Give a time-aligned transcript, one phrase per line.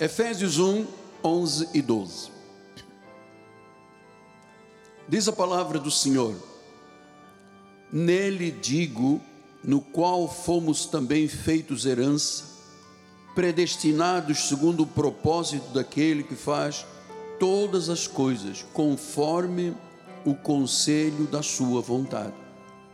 [0.00, 0.86] Efésios 1,
[1.22, 2.30] 11 e 12.
[5.06, 6.34] Diz a palavra do Senhor:
[7.92, 9.20] Nele digo,
[9.62, 12.44] no qual fomos também feitos herança,
[13.34, 16.86] predestinados segundo o propósito daquele que faz
[17.38, 19.76] todas as coisas conforme
[20.24, 22.32] o conselho da sua vontade.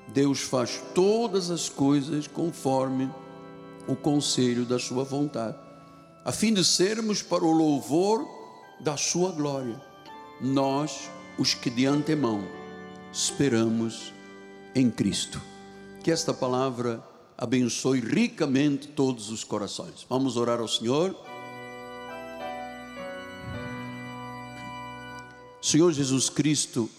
[0.09, 3.09] Deus faz todas as coisas conforme
[3.87, 5.66] o conselho da sua vontade,
[6.27, 8.29] a fim de sermos para o louvor
[8.81, 9.81] da sua glória.
[10.41, 11.09] Nós,
[11.39, 12.45] os que de antemão
[13.13, 14.13] esperamos
[14.75, 15.41] em Cristo.
[16.03, 17.01] Que esta palavra
[17.39, 20.05] abençoe ricamente todos os corações.
[20.11, 21.15] Vamos orar ao Senhor.
[25.63, 26.91] Senhor Jesus Cristo,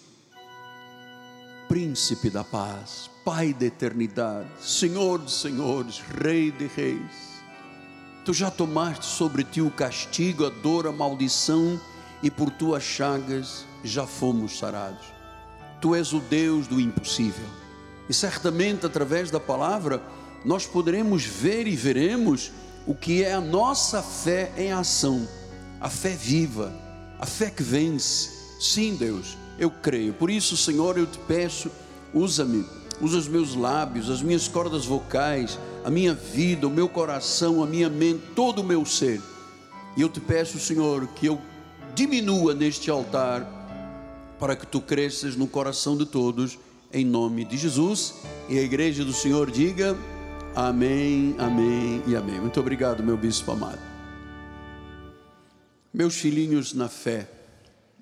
[1.67, 7.36] Príncipe da paz, Pai da eternidade, Senhor de senhores, Rei de reis,
[8.27, 11.79] Tu já tomaste sobre ti o castigo, a dor, a maldição,
[12.21, 15.05] e por tuas chagas já fomos sarados.
[15.79, 17.45] Tu és o Deus do impossível,
[18.09, 20.03] e certamente através da palavra
[20.43, 22.51] nós poderemos ver e veremos
[22.85, 25.25] o que é a nossa fé em ação,
[25.79, 26.73] a fé viva,
[27.17, 30.11] a fé que vence Sim, Deus, eu creio.
[30.11, 31.71] Por isso, Senhor, eu te peço,
[32.13, 32.65] usa-me,
[33.01, 37.67] usa os meus lábios, as minhas cordas vocais, a minha vida, o meu coração, a
[37.67, 39.21] minha mente, todo o meu ser.
[39.95, 41.41] E eu te peço, Senhor, que eu
[41.95, 43.45] diminua neste altar
[44.39, 46.59] para que tu cresças no coração de todos,
[46.93, 48.15] em nome de Jesus.
[48.49, 49.97] E a igreja do Senhor diga:
[50.55, 52.39] Amém, Amém e Amém.
[52.39, 53.79] Muito obrigado, meu bispo amado.
[55.93, 57.27] Meus filhinhos na fé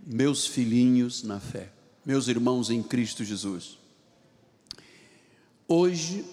[0.06, 1.72] meus filhinhos na fé,
[2.06, 3.80] meus irmãos em Cristo Jesus.
[5.68, 6.24] Hoje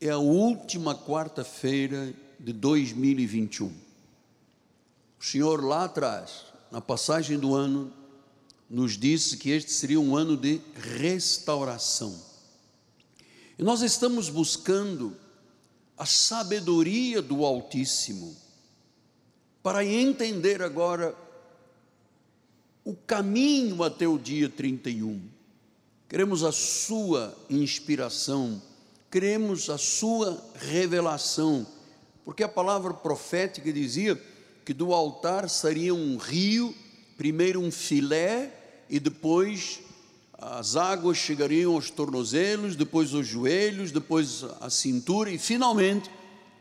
[0.00, 3.66] é a última quarta-feira de 2021.
[5.18, 7.92] O Senhor lá atrás, na passagem do ano,
[8.68, 12.16] nos disse que este seria um ano de restauração.
[13.58, 15.16] E nós estamos buscando
[15.98, 18.36] a sabedoria do Altíssimo
[19.60, 21.16] para entender agora
[22.84, 25.39] o caminho até o dia 31.
[26.10, 28.60] Queremos a sua inspiração,
[29.08, 31.64] queremos a sua revelação,
[32.24, 34.20] porque a palavra profética dizia
[34.64, 36.74] que do altar saria um rio,
[37.16, 38.52] primeiro um filé
[38.90, 39.78] e depois
[40.36, 46.10] as águas chegariam aos tornozelos, depois aos joelhos, depois à cintura e finalmente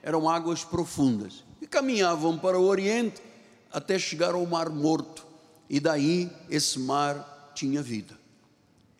[0.03, 1.43] eram águas profundas.
[1.59, 3.19] E caminhavam para o oriente
[3.71, 5.25] até chegar ao Mar Morto
[5.67, 8.18] e daí esse mar tinha vida.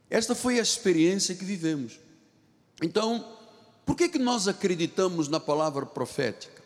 [0.09, 1.99] Esta foi a experiência que vivemos.
[2.81, 3.37] Então,
[3.85, 6.63] por que, que nós acreditamos na palavra profética?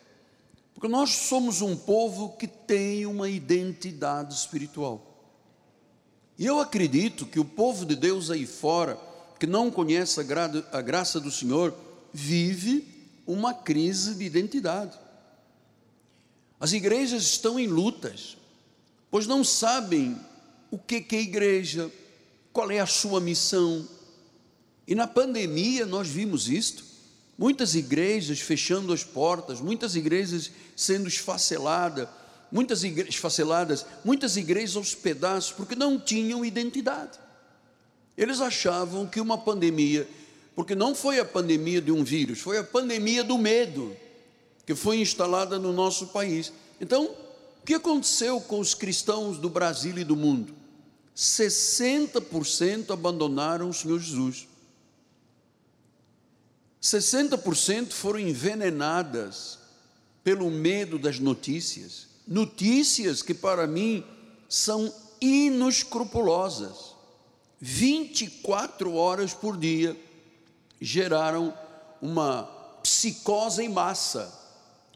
[0.72, 5.10] Porque nós somos um povo que tem uma identidade espiritual.
[6.38, 8.98] E eu acredito que o povo de Deus aí fora,
[9.38, 11.74] que não conhece a, gra a graça do Senhor,
[12.12, 12.86] vive
[13.26, 14.98] uma crise de identidade.
[16.58, 18.36] As igrejas estão em lutas,
[19.10, 20.18] pois não sabem
[20.70, 21.90] o que é igreja,
[22.54, 23.86] qual é a sua missão.
[24.86, 26.84] E na pandemia nós vimos isto.
[27.36, 32.08] Muitas igrejas fechando as portas, muitas igrejas sendo esfaceladas,
[32.52, 37.18] muitas igrejas esfaceladas, muitas igrejas aos pedaços, porque não tinham identidade.
[38.16, 40.08] Eles achavam que uma pandemia,
[40.54, 43.96] porque não foi a pandemia de um vírus, foi a pandemia do medo
[44.64, 46.52] que foi instalada no nosso país.
[46.80, 50.63] Então, o que aconteceu com os cristãos do Brasil e do mundo?
[51.16, 54.48] 60% abandonaram o Senhor Jesus.
[56.82, 59.58] 60% foram envenenadas
[60.22, 62.08] pelo medo das notícias.
[62.26, 64.04] Notícias que para mim
[64.48, 66.94] são inescrupulosas.
[67.60, 69.96] 24 horas por dia
[70.80, 71.56] geraram
[72.02, 72.42] uma
[72.82, 74.32] psicose em massa.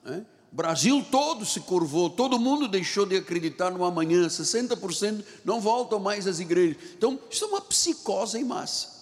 [0.05, 0.27] Né?
[0.50, 5.98] O Brasil todo se curvou, todo mundo deixou de acreditar no amanhã, 60% não voltam
[5.98, 6.77] mais às igrejas.
[6.97, 8.98] Então, isso é uma psicose em massa.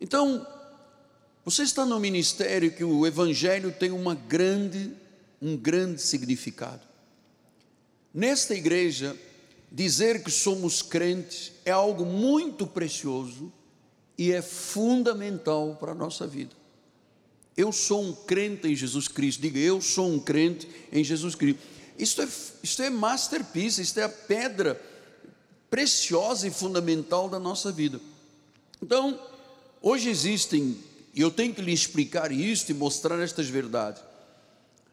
[0.00, 0.46] Então,
[1.44, 4.92] você está no ministério que o evangelho tem uma grande,
[5.40, 6.82] um grande significado.
[8.12, 9.16] Nesta igreja,
[9.72, 13.52] dizer que somos crentes é algo muito precioso
[14.16, 16.54] e é fundamental para a nossa vida.
[17.58, 19.42] Eu sou um crente em Jesus Cristo.
[19.42, 21.60] Diga, eu sou um crente em Jesus Cristo.
[21.98, 22.28] Isto é,
[22.62, 24.80] isto é masterpiece, isto é a pedra
[25.68, 28.00] preciosa e fundamental da nossa vida.
[28.80, 29.20] Então,
[29.82, 30.78] hoje existem,
[31.12, 34.04] e eu tenho que lhe explicar isto e mostrar estas verdades.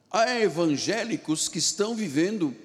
[0.09, 2.56] há evangélicos que estão vivendo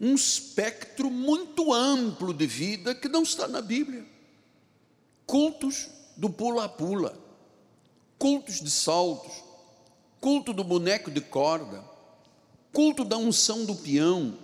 [0.00, 4.06] um espectro muito amplo de vida que não está na Bíblia.
[5.26, 7.18] Cultos do pula-pula,
[8.22, 9.32] cultos de saltos,
[10.20, 11.82] culto do boneco de corda,
[12.72, 14.38] culto da unção do peão,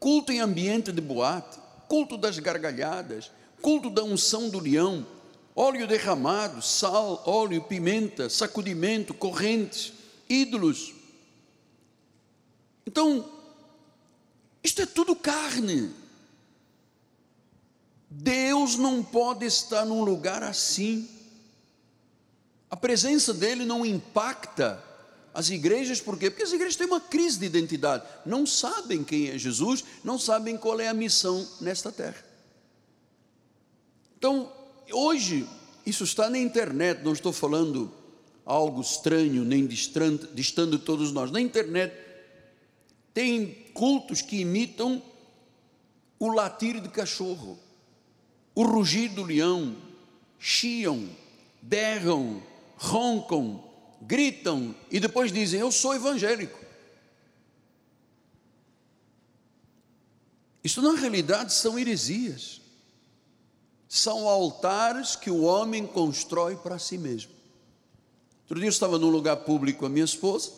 [0.00, 1.56] culto em ambiente de boate,
[1.86, 3.30] culto das gargalhadas,
[3.62, 5.06] culto da unção do leão,
[5.54, 9.92] óleo derramado, sal, óleo, pimenta, sacudimento, correntes,
[10.28, 10.92] ídolos.
[12.84, 13.30] Então,
[14.60, 15.94] isto é tudo carne.
[18.10, 21.19] Deus não pode estar num lugar assim.
[22.70, 24.82] A presença dele não impacta
[25.34, 26.30] as igrejas, por quê?
[26.30, 30.56] Porque as igrejas têm uma crise de identidade, não sabem quem é Jesus, não sabem
[30.56, 32.24] qual é a missão nesta terra.
[34.16, 34.52] Então,
[34.92, 35.46] hoje,
[35.84, 37.92] isso está na internet, não estou falando
[38.44, 41.30] algo estranho, nem distante, distante de todos nós.
[41.30, 41.94] Na internet,
[43.14, 45.02] tem cultos que imitam
[46.18, 47.58] o latir de cachorro,
[48.54, 49.76] o rugir do leão,
[50.38, 51.08] chiam,
[51.62, 52.42] berram,
[52.80, 53.62] roncam,
[54.00, 56.58] gritam e depois dizem: Eu sou evangélico.
[60.64, 62.60] Isso na realidade são heresias,
[63.88, 67.32] são altares que o homem constrói para si mesmo.
[68.42, 70.50] Outro dia eu estava num lugar público a minha esposa,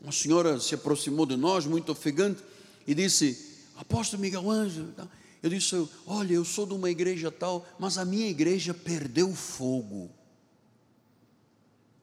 [0.00, 2.42] uma senhora se aproximou de nós, muito ofegante,
[2.86, 4.94] e disse: Apóstolo Miguel Ângelo.
[5.42, 10.10] Eu disse: Olha, eu sou de uma igreja tal, mas a minha igreja perdeu fogo.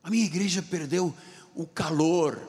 [0.04, 1.14] A minha igreja perdeu
[1.56, 2.42] o calor.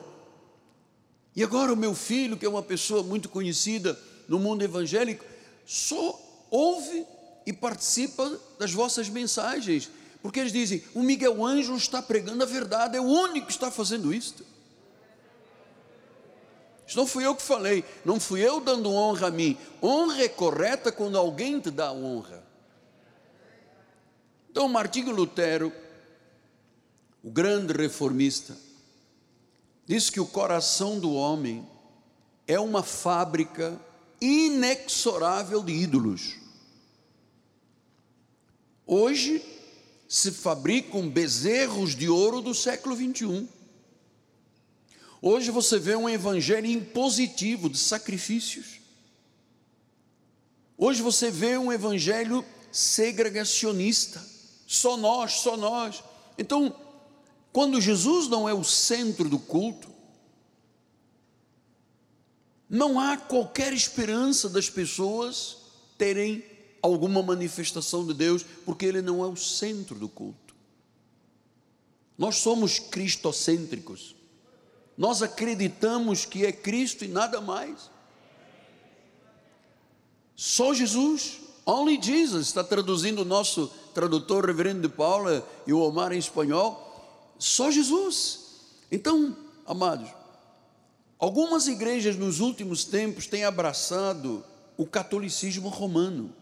[1.35, 5.25] E agora o meu filho, que é uma pessoa muito conhecida no mundo evangélico,
[5.65, 6.19] só
[6.49, 7.05] ouve
[7.45, 9.89] e participa das vossas mensagens,
[10.21, 13.69] porque eles dizem: o Miguel Ângelo está pregando a verdade, é o único que está
[13.71, 14.45] fazendo isto.
[16.85, 19.57] Isso não fui eu que falei, não fui eu dando honra a mim.
[19.81, 22.43] Honra é correta quando alguém te dá honra.
[24.51, 25.73] Então, Martinho Lutero
[27.23, 28.57] o grande reformista,
[29.85, 31.65] diz que o coração do homem
[32.45, 33.79] é uma fábrica
[34.19, 36.35] inexorável de ídolos.
[38.85, 39.41] Hoje
[40.09, 43.47] se fabricam bezerros de ouro do século 21.
[45.21, 48.81] Hoje você vê um evangelho impositivo de sacrifícios.
[50.77, 54.21] Hoje você vê um evangelho segregacionista.
[54.67, 56.03] Só nós, só nós.
[56.37, 56.75] Então,
[57.53, 59.87] quando Jesus não é o centro do culto,
[62.67, 65.57] não há qualquer esperança das pessoas
[65.95, 66.43] terem
[66.81, 70.55] alguma manifestação de Deus, porque Ele não é o centro do culto.
[72.17, 74.15] Nós somos cristocêntricos.
[74.97, 77.91] Nós acreditamos que é Cristo e nada mais.
[80.35, 86.11] Só Jesus, only Jesus, está traduzindo o nosso tradutor, reverendo de Paula e o Omar
[86.11, 86.82] em espanhol.
[87.43, 88.39] Só Jesus.
[88.89, 89.35] Então,
[89.65, 90.09] amados,
[91.19, 94.45] algumas igrejas nos últimos tempos têm abraçado
[94.77, 96.33] o catolicismo romano.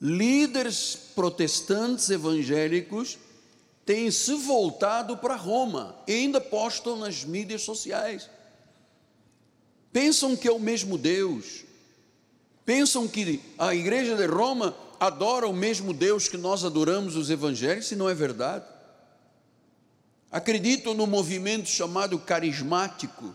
[0.00, 3.18] Líderes protestantes evangélicos
[3.84, 8.30] têm se voltado para Roma e ainda postam nas mídias sociais.
[9.92, 11.64] Pensam que é o mesmo Deus,
[12.64, 17.90] pensam que a igreja de Roma adora o mesmo Deus que nós adoramos os evangélicos,
[17.90, 18.64] e não é verdade
[20.32, 23.34] acreditam no movimento chamado carismático.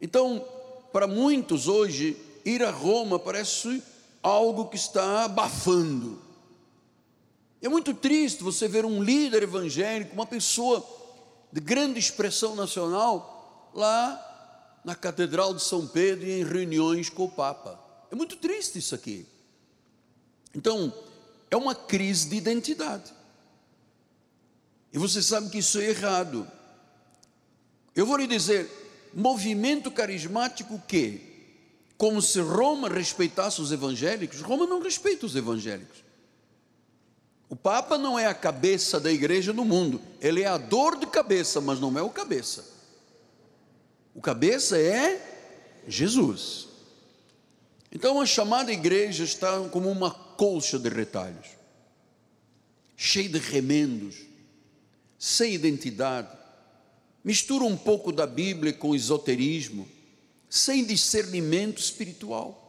[0.00, 0.46] Então,
[0.92, 3.82] para muitos hoje, ir a Roma parece
[4.22, 6.22] algo que está abafando.
[7.60, 10.86] É muito triste você ver um líder evangélico, uma pessoa
[11.52, 14.24] de grande expressão nacional, lá
[14.84, 17.78] na Catedral de São Pedro e em reuniões com o Papa.
[18.12, 19.26] É muito triste isso aqui.
[20.54, 20.94] Então,
[21.50, 23.17] é uma crise de identidade.
[24.92, 26.50] E você sabe que isso é errado.
[27.94, 28.70] Eu vou lhe dizer,
[29.12, 31.20] movimento carismático que,
[31.96, 36.04] como se Roma respeitasse os evangélicos, Roma não respeita os evangélicos.
[37.48, 41.06] O Papa não é a cabeça da igreja no mundo, ele é a dor de
[41.06, 42.64] cabeça, mas não é o cabeça.
[44.14, 46.68] O cabeça é Jesus.
[47.90, 51.48] Então a chamada igreja está como uma colcha de retalhos,
[52.96, 54.27] cheia de remendos,
[55.18, 56.28] sem identidade,
[57.24, 59.88] mistura um pouco da Bíblia com esoterismo,
[60.48, 62.64] sem discernimento espiritual.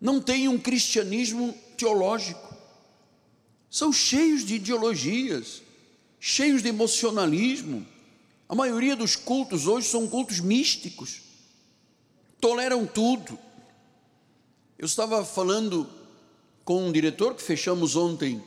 [0.00, 2.54] Não tem um cristianismo teológico.
[3.70, 5.62] São cheios de ideologias,
[6.20, 7.86] cheios de emocionalismo,
[8.48, 11.22] A maioria dos cultos hoje são cultos místicos,
[12.40, 13.38] toleram tudo.
[14.78, 15.88] Eu estava falando
[16.64, 18.42] com um diretor que fechamos ontem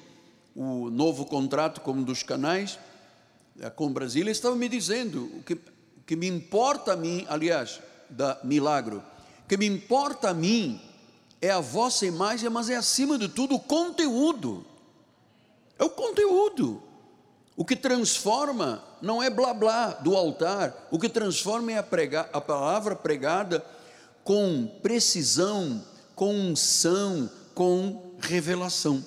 [0.58, 2.80] o novo contrato como dos canais
[3.60, 5.56] eh, com Brasília, ele estava me dizendo o que,
[6.04, 9.04] que me importa a mim, aliás, da Milagro,
[9.46, 10.82] o que me importa a mim
[11.40, 14.66] é a vossa imagem, mas é acima de tudo o conteúdo.
[15.78, 16.82] É o conteúdo.
[17.56, 22.28] O que transforma não é blá blá do altar, o que transforma é a, prega,
[22.34, 23.64] a palavra pregada
[24.24, 25.84] com precisão,
[26.16, 29.04] com unção, com revelação.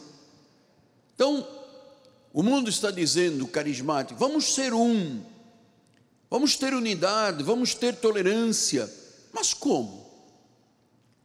[1.20, 1.46] Então,
[2.32, 5.22] o mundo está dizendo, carismático, vamos ser um,
[6.30, 8.90] vamos ter unidade, vamos ter tolerância,
[9.30, 10.10] mas como?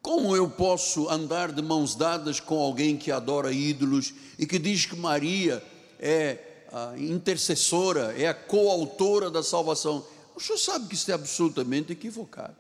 [0.02, 4.86] Como eu posso andar de mãos dadas com alguém que adora ídolos e que diz
[4.86, 5.64] que Maria
[5.98, 6.40] é
[6.74, 10.06] a intercessora, é a coautora da salvação?
[10.36, 12.58] O senhor sabe que isso é absolutamente equivocado.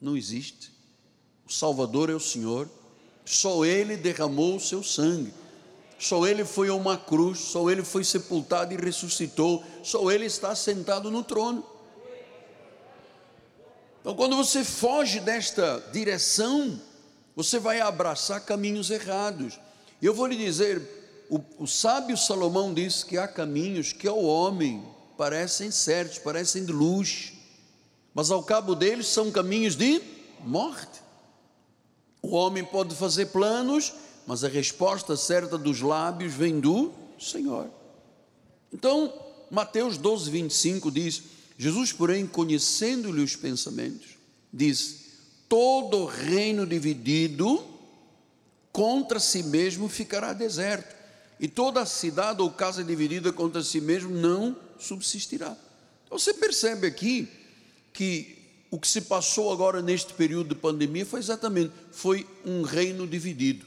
[0.00, 0.72] Não existe.
[1.46, 2.66] O Salvador é o Senhor,
[3.26, 5.34] só Ele derramou o seu sangue,
[6.02, 10.52] só Ele foi a uma cruz, só Ele foi sepultado e ressuscitou, só Ele está
[10.52, 11.64] sentado no trono.
[14.00, 16.80] Então, quando você foge desta direção,
[17.36, 19.60] você vai abraçar caminhos errados.
[20.00, 20.82] E eu vou lhe dizer:
[21.30, 24.84] o, o sábio Salomão diz que há caminhos que ao homem
[25.16, 27.32] parecem certos, parecem de luz,
[28.12, 30.02] mas ao cabo deles são caminhos de
[30.40, 31.00] morte.
[32.20, 33.92] O homem pode fazer planos,
[34.26, 37.68] mas a resposta certa dos lábios vem do Senhor.
[38.72, 39.12] Então,
[39.50, 41.22] Mateus 12, 25 diz:
[41.58, 44.16] Jesus, porém, conhecendo-lhe os pensamentos,
[44.52, 45.02] diz:
[45.48, 47.62] Todo reino dividido
[48.72, 50.94] contra si mesmo ficará deserto,
[51.38, 55.56] e toda cidade ou casa dividida contra si mesmo não subsistirá.
[56.06, 57.28] Então, você percebe aqui
[57.92, 58.38] que
[58.70, 63.66] o que se passou agora neste período de pandemia foi exatamente, foi um reino dividido.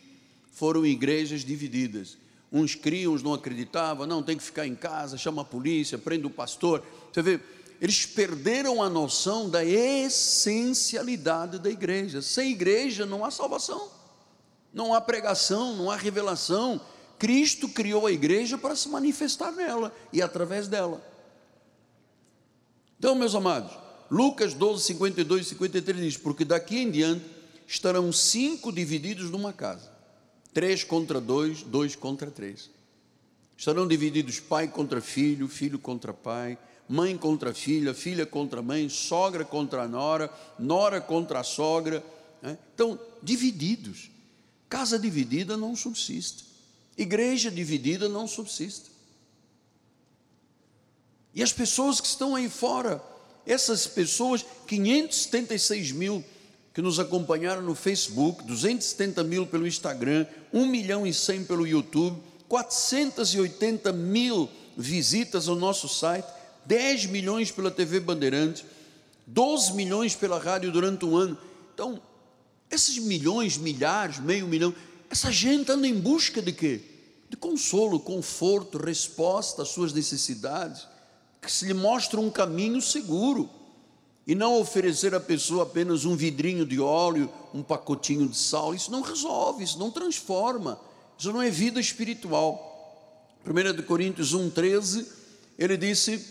[0.55, 2.17] Foram igrejas divididas.
[2.49, 6.25] Uns criam, uns não acreditavam, não, tem que ficar em casa, chama a polícia, prende
[6.25, 6.81] o pastor.
[7.11, 7.41] Você vê,
[7.81, 12.21] eles perderam a noção da essencialidade da igreja.
[12.21, 13.91] Sem igreja não há salvação,
[14.73, 16.79] não há pregação, não há revelação.
[17.19, 21.05] Cristo criou a igreja para se manifestar nela e através dela.
[22.97, 23.77] Então, meus amados,
[24.09, 27.25] Lucas 12, 52 e 53 diz: Porque daqui em diante
[27.67, 29.91] estarão cinco divididos numa casa,
[30.55, 32.69] três contra dois, dois contra três.
[33.57, 36.57] Estarão divididos pai contra filho, filho contra pai,
[36.87, 42.01] mãe contra filha, filha contra mãe, sogra contra nora, nora contra sogra.
[42.41, 42.57] Né?
[42.73, 44.09] Então, divididos.
[44.69, 46.45] Casa dividida não subsiste.
[46.97, 48.91] Igreja dividida não subsiste.
[51.33, 53.03] E as pessoas que estão aí fora,
[53.45, 56.23] essas pessoas, 576 mil
[56.75, 62.21] que nos acompanharam no Facebook, 270 mil pelo Instagram, 1 milhão e 100 pelo YouTube,
[62.49, 66.27] 480 mil visitas ao nosso site,
[66.65, 68.65] 10 milhões pela TV Bandeirantes,
[69.25, 71.37] 12 milhões pela rádio durante um ano.
[71.73, 72.01] Então,
[72.69, 74.75] esses milhões, milhares, meio milhão,
[75.09, 76.81] essa gente anda em busca de quê?
[77.29, 80.85] De consolo, conforto, resposta às suas necessidades
[81.41, 83.49] que se lhe mostra um caminho seguro
[84.27, 88.91] e não oferecer à pessoa apenas um vidrinho de óleo, um pacotinho de sal, isso
[88.91, 90.79] não resolve, isso não transforma,
[91.17, 92.73] isso não é vida espiritual.
[93.45, 95.05] 1 Coríntios 1,13,
[95.57, 96.25] ele disse: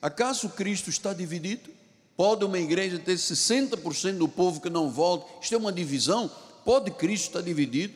[0.00, 1.70] Acaso Cristo está dividido?
[2.16, 5.26] Pode uma igreja ter 60% do povo que não volta?
[5.42, 6.30] Isto é uma divisão?
[6.64, 7.94] Pode Cristo estar dividido?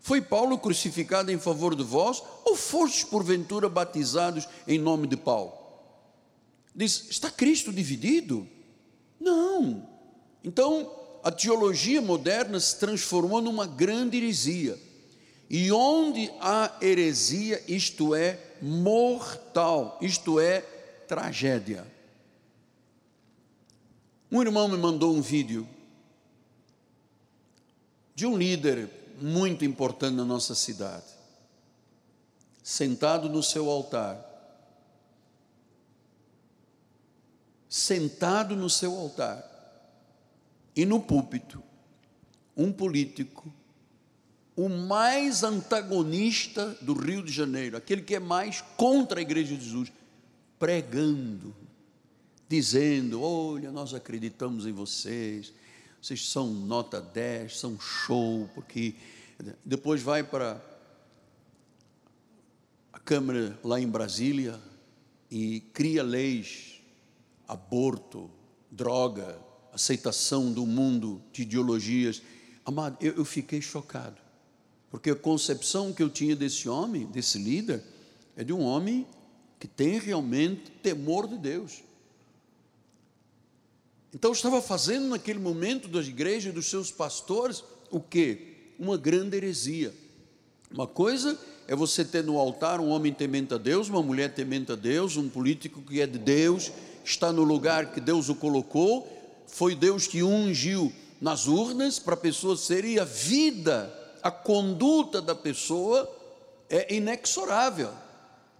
[0.00, 2.22] Foi Paulo crucificado em favor de vós?
[2.44, 5.52] Ou fostes porventura batizados em nome de Paulo?
[6.74, 8.48] Diz: está Cristo dividido?
[9.24, 9.88] Não.
[10.44, 14.78] Então, a teologia moderna se transformou numa grande heresia.
[15.48, 20.60] E onde há heresia, isto é mortal, isto é
[21.08, 21.86] tragédia.
[24.30, 25.66] Um irmão me mandou um vídeo
[28.14, 28.90] de um líder
[29.20, 31.06] muito importante na nossa cidade,
[32.62, 34.33] sentado no seu altar,
[37.74, 39.44] sentado no seu altar
[40.76, 41.60] e no púlpito,
[42.56, 43.52] um político,
[44.54, 49.64] o mais antagonista do Rio de Janeiro, aquele que é mais contra a Igreja de
[49.64, 49.92] Jesus,
[50.56, 51.52] pregando,
[52.48, 55.52] dizendo: Olha, nós acreditamos em vocês,
[56.00, 58.94] vocês são nota 10, são show, porque
[59.64, 60.64] depois vai para
[62.92, 64.60] a Câmara lá em Brasília
[65.28, 66.73] e cria leis
[67.46, 68.30] aborto,
[68.70, 69.38] droga,
[69.72, 72.22] aceitação do mundo de ideologias.
[72.64, 74.20] Amado, eu, eu fiquei chocado,
[74.90, 77.82] porque a concepção que eu tinha desse homem, desse líder,
[78.36, 79.06] é de um homem
[79.58, 81.82] que tem realmente temor de Deus.
[84.12, 88.72] Então estava fazendo naquele momento das igrejas e dos seus pastores o que?
[88.78, 89.92] Uma grande heresia.
[90.70, 94.70] Uma coisa é você ter no altar um homem temente a Deus, uma mulher temente
[94.72, 96.72] a Deus, um político que é de Deus,
[97.04, 99.06] está no lugar que Deus o colocou,
[99.46, 103.92] foi Deus que ungiu nas urnas para a pessoa ser, e a vida,
[104.22, 106.10] a conduta da pessoa
[106.68, 107.90] é inexorável,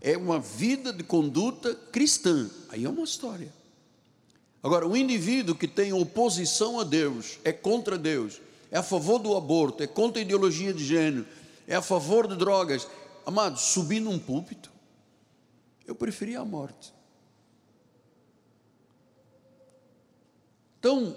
[0.00, 3.52] é uma vida de conduta cristã, aí é uma história.
[4.62, 9.36] Agora, o indivíduo que tem oposição a Deus, é contra Deus, é a favor do
[9.36, 11.26] aborto, é contra a ideologia de gênero,
[11.66, 12.86] é a favor de drogas,
[13.26, 14.70] amado, subir num púlpito,
[15.86, 16.93] eu preferia a morte.
[20.84, 21.16] Então,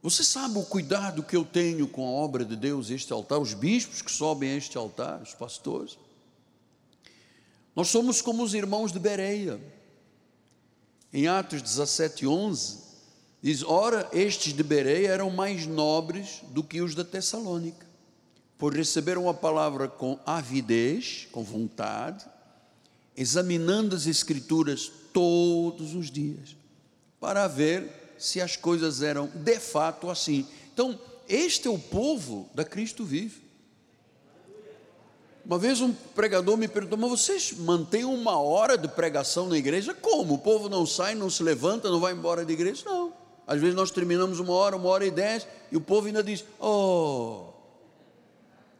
[0.00, 3.54] você sabe o cuidado que eu tenho com a obra de Deus, este altar, os
[3.54, 5.98] bispos que sobem a este altar, os pastores.
[7.74, 9.60] Nós somos como os irmãos de Bereia
[11.12, 12.78] em Atos 17, 11,
[13.42, 17.84] diz: Ora, estes de Bereia eram mais nobres do que os da Tessalônica,
[18.56, 22.24] pois receberam a palavra com avidez, com vontade,
[23.16, 26.54] examinando as Escrituras todos os dias,
[27.18, 30.46] para ver se as coisas eram de fato assim.
[30.72, 30.98] Então,
[31.28, 33.42] este é o povo da Cristo vive.
[35.44, 39.94] Uma vez um pregador me perguntou: Mas vocês mantêm uma hora de pregação na igreja?
[39.94, 40.34] Como?
[40.34, 42.84] O povo não sai, não se levanta, não vai embora da igreja?
[42.84, 43.12] Não.
[43.46, 46.44] Às vezes nós terminamos uma hora, uma hora e dez, e o povo ainda diz:
[46.60, 47.46] Oh,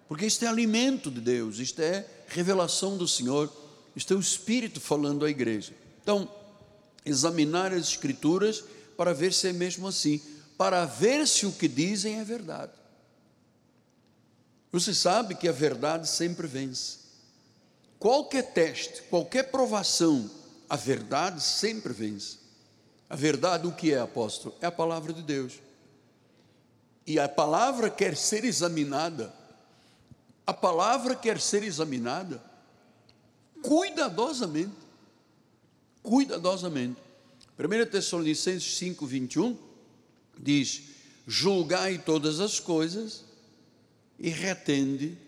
[0.07, 3.51] porque isto é alimento de Deus, isto é revelação do Senhor,
[3.97, 5.73] isto é o Espírito falando à igreja.
[6.03, 6.29] Então,
[7.05, 8.65] examinar as Escrituras
[9.01, 10.21] para ver se é mesmo assim,
[10.59, 12.73] para ver se o que dizem é verdade.
[14.71, 16.99] Você sabe que a verdade sempre vence.
[17.99, 20.31] Qualquer teste, qualquer provação,
[20.69, 22.41] a verdade sempre vence.
[23.09, 24.55] A verdade, o que é, apóstolo?
[24.61, 25.55] É a palavra de Deus.
[27.07, 29.33] E a palavra quer ser examinada,
[30.47, 32.43] a palavra quer ser examinada
[33.63, 34.77] cuidadosamente.
[36.03, 37.10] Cuidadosamente.
[37.61, 39.57] 1 Tessalonicenses 5, 21
[40.39, 40.83] diz:
[41.27, 43.25] Julgai todas as coisas
[44.19, 45.19] e retende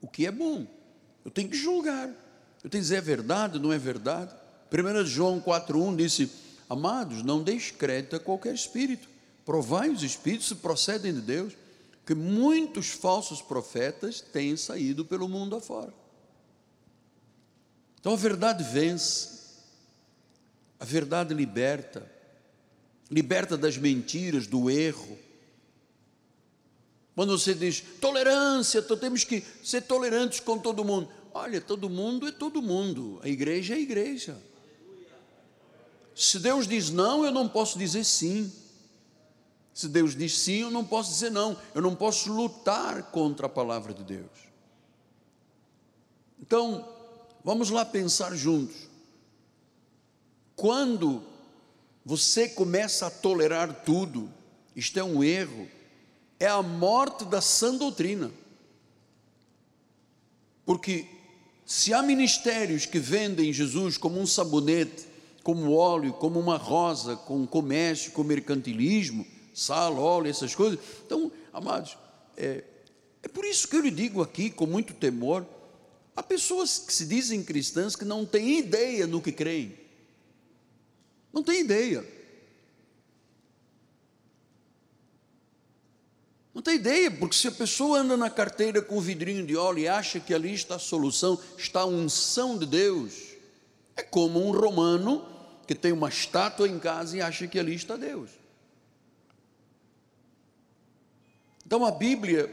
[0.00, 0.66] o que é bom.
[1.24, 2.08] Eu tenho que julgar.
[2.62, 4.32] Eu tenho que dizer é verdade, não é verdade.
[4.72, 6.30] 1 João 4,1 disse:
[6.68, 9.08] Amados, não descreta qualquer espírito.
[9.44, 11.52] Provai os espíritos se procedem de Deus,
[12.04, 15.92] que muitos falsos profetas têm saído pelo mundo afora.
[18.00, 19.35] Então a verdade vence,
[20.78, 22.10] a verdade liberta,
[23.10, 25.18] liberta das mentiras, do erro,
[27.14, 31.08] quando você diz tolerância, temos que ser tolerantes com todo mundo.
[31.32, 34.36] Olha, todo mundo é todo mundo, a igreja é a igreja.
[36.14, 38.52] Se Deus diz não, eu não posso dizer sim.
[39.72, 41.58] Se Deus diz sim, eu não posso dizer não.
[41.74, 44.30] Eu não posso lutar contra a palavra de Deus.
[46.40, 46.88] Então,
[47.44, 48.85] vamos lá pensar juntos.
[50.56, 51.22] Quando
[52.04, 54.32] você começa a tolerar tudo,
[54.74, 55.68] isto é um erro,
[56.40, 58.30] é a morte da sã doutrina.
[60.64, 61.06] Porque
[61.66, 65.06] se há ministérios que vendem Jesus como um sabonete,
[65.42, 71.96] como óleo, como uma rosa, com comércio, com mercantilismo, sal, óleo, essas coisas, então, amados,
[72.36, 72.64] é,
[73.22, 75.46] é por isso que eu lhe digo aqui com muito temor:
[76.14, 79.85] há pessoas que se dizem cristãs que não têm ideia no que creem,
[81.36, 82.02] não têm ideia.
[86.54, 89.80] Não tem ideia, porque se a pessoa anda na carteira com o vidrinho de óleo
[89.80, 93.34] e acha que ali está a solução, está a unção de Deus,
[93.94, 95.28] é como um romano
[95.66, 98.30] que tem uma estátua em casa e acha que ali está Deus.
[101.66, 102.48] Então a Bíblia,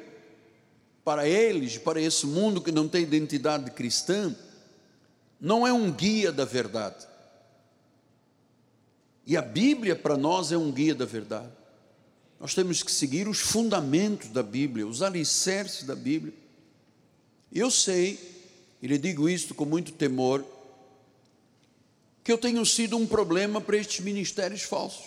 [1.05, 4.35] para eles, para esse mundo que não tem identidade cristã,
[5.39, 7.12] não é um guia da verdade.
[9.25, 11.51] E a Bíblia para nós é um guia da verdade.
[12.39, 16.33] Nós temos que seguir os fundamentos da Bíblia, os alicerces da Bíblia.
[17.51, 18.19] Eu sei,
[18.81, 20.45] e lhe digo isto com muito temor,
[22.21, 25.05] que eu tenho sido um problema para estes ministérios falsos.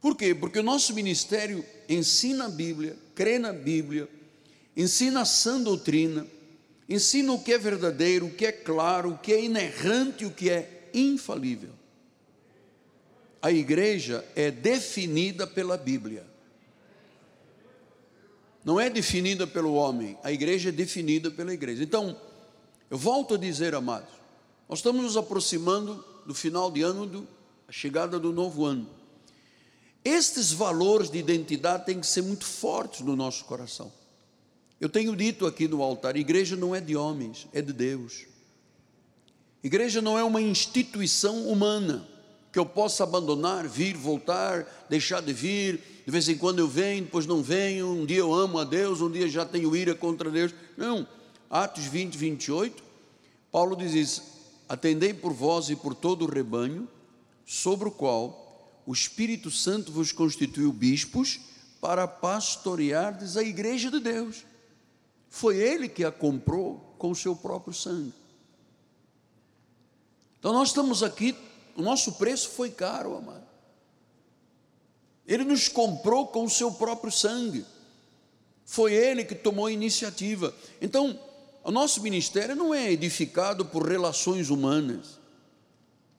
[0.00, 0.34] Por quê?
[0.34, 4.08] Porque o nosso ministério ensina a Bíblia, crê na Bíblia,
[4.76, 6.26] ensina a sã doutrina,
[6.88, 10.48] ensina o que é verdadeiro, o que é claro, o que é inerrante o que
[10.48, 11.70] é infalível.
[13.40, 16.26] A igreja é definida pela Bíblia.
[18.64, 21.84] Não é definida pelo homem, a igreja é definida pela igreja.
[21.84, 22.20] Então,
[22.90, 24.10] eu volto a dizer, amados,
[24.68, 27.28] nós estamos nos aproximando do final de ano, do,
[27.68, 28.88] a chegada do novo ano.
[30.04, 33.92] Estes valores de identidade têm que ser muito fortes no nosso coração.
[34.80, 38.26] Eu tenho dito aqui no altar: igreja não é de homens, é de Deus.
[39.62, 42.06] Igreja não é uma instituição humana
[42.52, 46.02] que eu possa abandonar, vir, voltar, deixar de vir.
[46.06, 47.90] De vez em quando eu venho, depois não venho.
[47.90, 50.54] Um dia eu amo a Deus, um dia já tenho ira contra Deus.
[50.76, 51.06] Não.
[51.50, 52.82] Atos 20, 28,
[53.52, 54.22] Paulo diz isso:
[54.68, 56.88] Atendei por vós e por todo o rebanho,
[57.44, 61.40] sobre o qual o Espírito Santo vos constituiu bispos
[61.80, 64.44] para pastoreardes a igreja de Deus.
[65.28, 68.12] Foi ele que a comprou com o seu próprio sangue.
[70.46, 71.34] Então nós estamos aqui,
[71.74, 73.42] o nosso preço foi caro, amado.
[75.26, 77.64] Ele nos comprou com o seu próprio sangue.
[78.64, 80.54] Foi ele que tomou a iniciativa.
[80.80, 81.18] Então,
[81.64, 85.18] o nosso ministério não é edificado por relações humanas,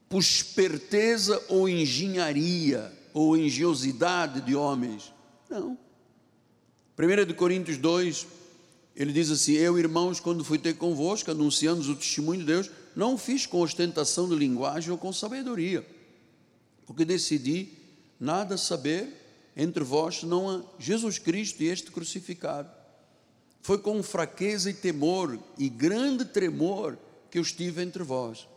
[0.09, 5.13] por esperteza ou engenharia ou engenhosidade de homens.
[5.49, 5.77] Não.
[6.99, 8.27] 1 Coríntios 2,
[8.93, 13.13] ele diz assim: Eu, irmãos, quando fui ter convosco, anunciando o testemunho de Deus, não
[13.13, 15.85] o fiz com ostentação de linguagem ou com sabedoria,
[16.83, 17.69] porque decidi
[18.19, 22.71] nada saber entre vós senão a Jesus Cristo e este crucificado.
[23.61, 26.97] Foi com fraqueza e temor e grande tremor
[27.29, 28.47] que eu estive entre vós.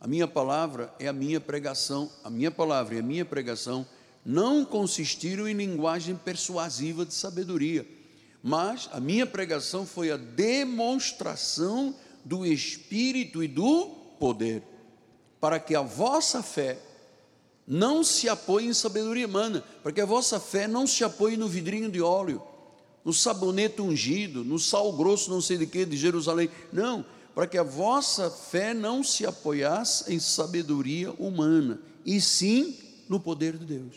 [0.00, 3.84] A minha palavra é a minha pregação, a minha palavra e a minha pregação
[4.24, 7.84] não consistiram em linguagem persuasiva de sabedoria
[8.42, 13.86] mas a minha pregação foi a demonstração do Espírito e do
[14.18, 14.62] poder,
[15.40, 16.78] para que a vossa fé
[17.66, 21.48] não se apoie em sabedoria humana, para que a vossa fé não se apoie no
[21.48, 22.42] vidrinho de óleo,
[23.04, 26.48] no sabonete ungido, no sal grosso, não sei de que, de Jerusalém.
[26.72, 27.04] Não,
[27.34, 32.76] para que a vossa fé não se apoiasse em sabedoria humana, e sim
[33.08, 33.96] no poder de Deus.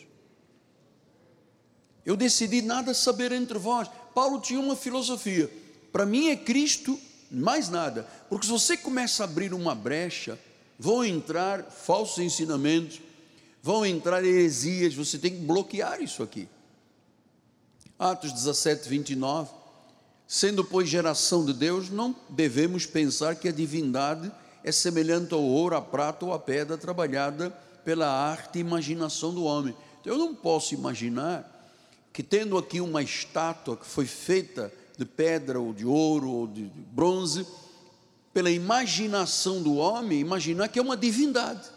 [2.05, 5.51] Eu decidi nada saber entre vós, Paulo tinha uma filosofia:
[5.91, 6.99] para mim é Cristo,
[7.31, 10.39] mais nada, porque se você começa a abrir uma brecha,
[10.77, 13.01] vão entrar falsos ensinamentos,
[13.61, 16.47] vão entrar heresias, você tem que bloquear isso aqui.
[17.97, 19.49] Atos 17, 29.
[20.27, 24.31] Sendo, pois, geração de Deus, não devemos pensar que a divindade
[24.63, 27.51] é semelhante ao ouro, à prata ou à pedra trabalhada
[27.83, 29.75] pela arte e imaginação do homem.
[30.01, 31.51] Então, eu não posso imaginar
[32.11, 36.63] que tendo aqui uma estátua que foi feita de pedra ou de ouro ou de
[36.91, 37.45] bronze,
[38.33, 41.69] pela imaginação do homem, imaginar que é uma divindade.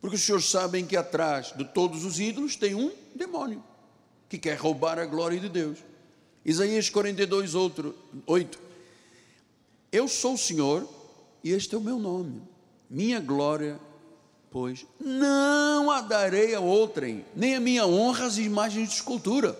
[0.00, 3.62] Porque os senhores sabem que atrás de todos os ídolos tem um demônio
[4.28, 5.78] que quer roubar a glória de Deus.
[6.44, 7.94] Isaías 42, outro,
[8.26, 8.58] 8.
[9.90, 10.88] Eu sou o Senhor
[11.44, 12.42] e este é o meu nome.
[12.90, 13.78] Minha glória
[14.52, 19.58] pois não a darei a outrem, nem a minha honra às imagens de escultura.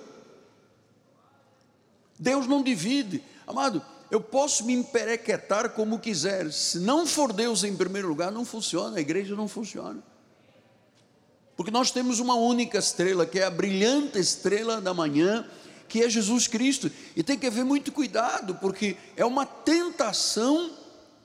[2.22, 3.82] Deus não divide, amado.
[4.08, 8.98] Eu posso me emperequetar como quiser, se não for Deus em primeiro lugar, não funciona,
[8.98, 10.00] a igreja não funciona.
[11.56, 15.44] Porque nós temos uma única estrela, que é a brilhante estrela da manhã,
[15.88, 16.90] que é Jesus Cristo.
[17.16, 20.70] E tem que haver muito cuidado, porque é uma tentação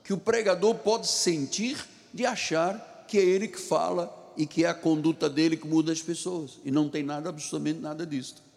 [0.02, 1.78] que o pregador pode sentir
[2.12, 5.92] de achar que é ele que fala e que é a conduta dele que muda
[5.92, 6.58] as pessoas.
[6.64, 8.47] E não tem nada, absolutamente nada disso.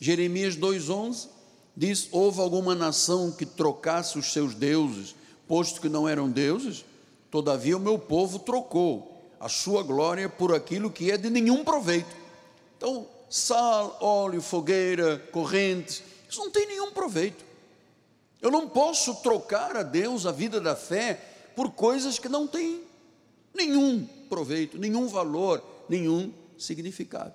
[0.00, 1.28] Jeremias 2,11
[1.76, 5.14] diz: Houve alguma nação que trocasse os seus deuses,
[5.46, 6.84] posto que não eram deuses?
[7.30, 12.14] Todavia o meu povo trocou a sua glória por aquilo que é de nenhum proveito.
[12.76, 17.44] Então, sal, óleo, fogueira, correntes, isso não tem nenhum proveito.
[18.40, 21.14] Eu não posso trocar a Deus a vida da fé
[21.54, 22.82] por coisas que não têm
[23.54, 27.32] nenhum proveito, nenhum valor, nenhum significado.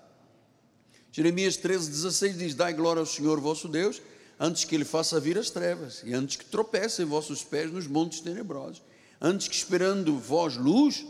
[1.12, 4.02] Jeremias 13, 16 diz: Dai glória ao Senhor vosso Deus,
[4.39, 8.21] antes que ele faça vir as trevas, e antes que tropecem vossos pés nos montes
[8.21, 8.82] tenebrosos,
[9.19, 11.06] antes que esperando vós luz,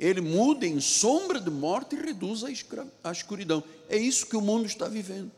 [0.00, 2.48] ele mude em sombra de morte e reduza
[3.04, 3.62] a escuridão.
[3.88, 5.30] É isso que o mundo está vivendo.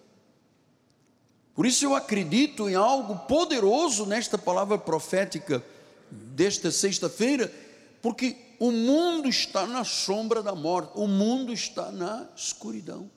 [1.54, 5.62] Por isso eu acredito em algo poderoso nesta palavra profética
[6.10, 7.52] desta sexta-feira,
[8.00, 13.10] porque o mundo está na sombra da morte, o mundo está na escuridão.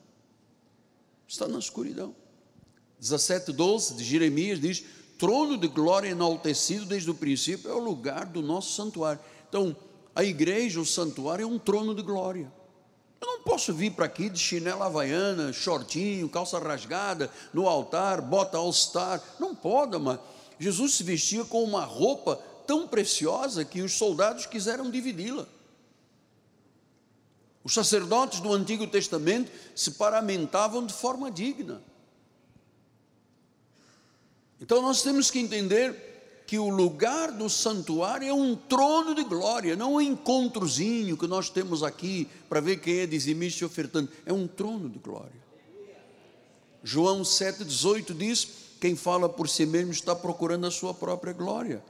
[1.28, 2.16] Está na escuridão.
[3.00, 4.84] 17, 12 de Jeremias diz:
[5.18, 9.20] trono de glória enaltecido desde o princípio é o lugar do nosso santuário.
[9.50, 9.76] Então,
[10.18, 12.52] A igreja, o santuário, é um trono de glória.
[13.22, 18.58] Eu não posso vir para aqui de chinela havaiana, shortinho, calça rasgada, no altar, bota
[18.58, 19.22] all-star.
[19.40, 20.20] Não pode, mas
[20.60, 22.36] Jesus se vestia com uma roupa
[22.66, 25.48] tão preciosa que os soldados quiseram dividi-la.
[27.68, 31.82] Os sacerdotes do Antigo Testamento se paramentavam de forma digna.
[34.62, 39.76] Então nós temos que entender que o lugar do santuário é um trono de glória,
[39.76, 44.32] não um encontrozinho que nós temos aqui para ver quem é dizimista e ofertando, é
[44.32, 45.46] um trono de glória.
[46.82, 48.48] João 7,18 diz:
[48.80, 51.84] quem fala por si mesmo está procurando a sua própria glória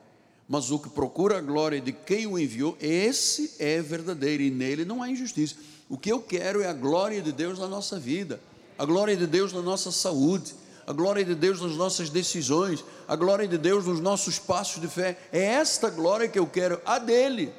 [0.47, 4.86] mas o que procura a glória de quem o enviou, esse é verdadeiro e nele
[4.86, 5.55] não há injustiça.
[5.89, 8.39] O que eu quero é a glória de Deus na nossa vida,
[8.77, 10.55] a glória de Deus na nossa saúde,
[10.86, 14.88] a glória de Deus nas nossas decisões, a glória de Deus nos nossos passos de
[14.88, 15.17] fé.
[15.33, 17.51] É esta glória que eu quero, a dele.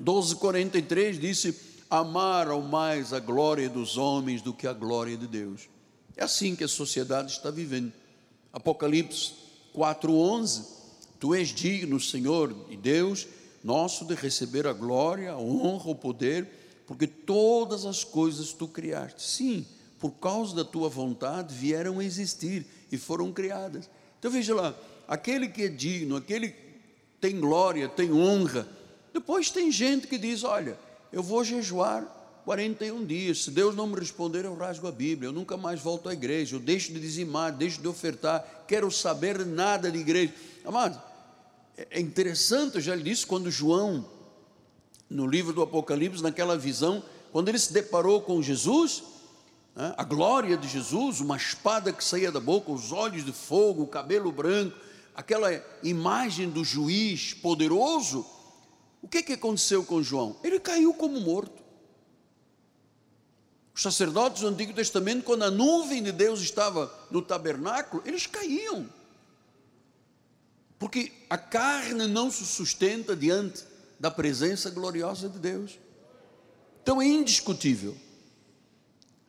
[0.00, 1.58] 12:43 disse:
[1.90, 5.68] Amaram mais a glória dos homens do que a glória de Deus.
[6.16, 7.92] É assim que a sociedade está vivendo.
[8.52, 9.47] Apocalipse
[9.78, 10.78] 4:11
[11.20, 13.26] Tu és digno, Senhor e Deus,
[13.62, 16.48] nosso de receber a glória, a honra, o poder,
[16.86, 19.22] porque todas as coisas tu criaste.
[19.22, 19.66] Sim,
[19.98, 23.90] por causa da tua vontade vieram a existir e foram criadas.
[24.18, 24.74] Então veja lá,
[25.08, 26.56] aquele que é digno, aquele que
[27.20, 28.68] tem glória, tem honra.
[29.12, 30.78] Depois tem gente que diz: Olha,
[31.12, 32.17] eu vou jejuar
[32.48, 33.44] 41 dias.
[33.44, 35.28] Se Deus não me responder, eu rasgo a Bíblia.
[35.28, 36.56] Eu nunca mais volto à igreja.
[36.56, 38.64] Eu deixo de dizimar, deixo de ofertar.
[38.66, 40.32] Quero saber nada de igreja.
[40.64, 40.98] Amado,
[41.76, 44.02] é interessante, eu já lhe disse, quando João,
[45.10, 49.02] no livro do Apocalipse, naquela visão, quando ele se deparou com Jesus,
[49.76, 53.82] né, a glória de Jesus, uma espada que saía da boca, os olhos de fogo,
[53.82, 54.74] o cabelo branco,
[55.14, 55.50] aquela
[55.82, 58.24] imagem do juiz poderoso,
[59.02, 60.36] o que, que aconteceu com João?
[60.42, 61.67] Ele caiu como morto.
[63.78, 68.92] Os sacerdotes do Antigo Testamento, quando a nuvem de Deus estava no tabernáculo, eles caíam.
[70.80, 73.62] Porque a carne não se sustenta diante
[74.00, 75.78] da presença gloriosa de Deus.
[76.82, 77.96] Então é indiscutível.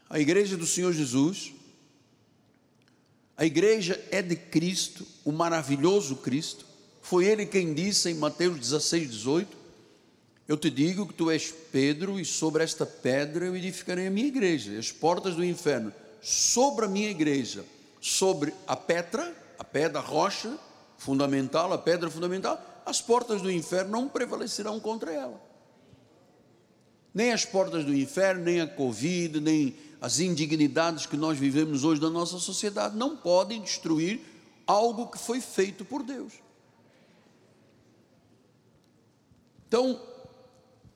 [0.10, 1.54] A igreja do Senhor Jesus,
[3.38, 6.66] a igreja é de Cristo, o maravilhoso Cristo.
[7.04, 9.59] Foi ele quem disse em Mateus 16, 18:
[10.50, 14.26] eu te digo que tu és Pedro, e sobre esta pedra eu edificarei a minha
[14.26, 17.64] igreja, as portas do inferno, sobre a minha igreja,
[18.02, 20.58] sobre a pedra, a pedra, a rocha
[20.98, 25.40] fundamental, a pedra fundamental, as portas do inferno não prevalecerão contra ela.
[27.14, 32.02] Nem as portas do inferno, nem a Covid, nem as indignidades que nós vivemos hoje
[32.02, 34.20] na nossa sociedade não podem destruir
[34.66, 36.34] algo que foi feito por Deus.
[39.68, 40.09] Então,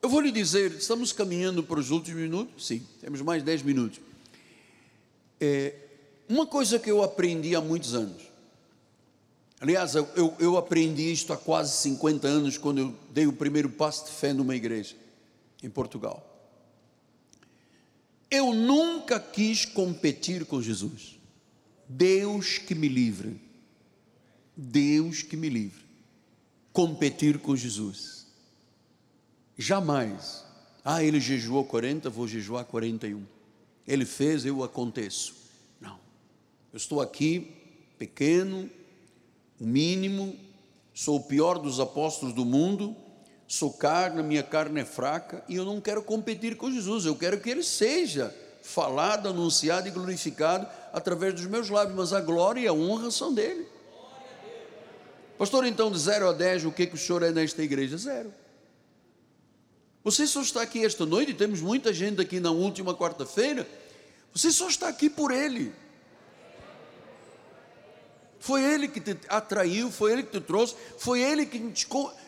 [0.04, 2.68] eu vou lhe dizer, estamos caminhando para os últimos minutos?
[2.68, 4.02] Sim, temos mais 10 minutos.
[5.40, 5.76] É,
[6.28, 8.22] uma coisa que eu aprendi há muitos anos,
[9.62, 14.04] aliás, eu, eu aprendi isto há quase 50 anos, quando eu dei o primeiro passo
[14.04, 14.94] de fé numa igreja,
[15.64, 16.30] em Portugal.
[18.30, 21.18] Eu nunca quis competir com Jesus.
[21.88, 23.40] Deus que me livre.
[24.58, 25.82] Deus que me livre.
[26.74, 28.23] Competir com Jesus.
[29.58, 30.44] Jamais.
[30.84, 33.24] Ah, ele jejuou 40, vou jejuar 41.
[33.88, 35.34] Ele fez, eu aconteço.
[35.80, 35.98] Não.
[36.72, 37.56] Eu estou aqui,
[37.98, 38.70] pequeno,
[39.60, 40.36] o mínimo,
[40.94, 42.96] sou o pior dos apóstolos do mundo,
[43.48, 47.40] sou carne, minha carne é fraca, e eu não quero competir com Jesus, eu quero
[47.40, 52.68] que ele seja falado, anunciado e glorificado através dos meus lábios, mas a glória e
[52.68, 53.68] a honra são dele.
[55.38, 57.98] Pastor, então de 0 a 10, o que, que o senhor é nesta igreja?
[57.98, 58.34] Zero.
[60.04, 63.68] Você só está aqui esta noite, temos muita gente aqui na última quarta-feira.
[64.34, 65.72] Você só está aqui por Ele.
[68.40, 71.72] Foi Ele que te atraiu, foi Ele que te trouxe, foi Ele que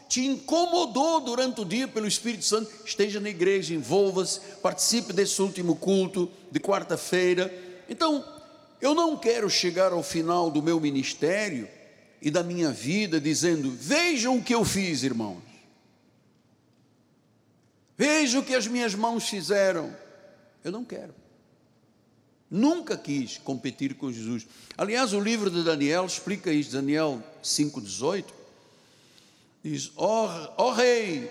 [0.07, 2.71] te, incomodou durante o dia pelo Espírito Santo.
[2.85, 7.53] Esteja na igreja, envolva-se, participe desse último culto de quarta-feira.
[7.89, 8.23] Então,
[8.79, 11.67] eu não quero chegar ao final do meu ministério
[12.21, 15.44] e da minha vida dizendo: vejam o que eu fiz, irmãos.
[17.97, 19.95] Veja o que as minhas mãos fizeram.
[20.63, 21.13] Eu não quero.
[22.49, 24.45] Nunca quis competir com Jesus.
[24.77, 28.25] Aliás, o livro de Daniel explica isso, Daniel 5,18.
[29.63, 31.29] Diz: Ó rei,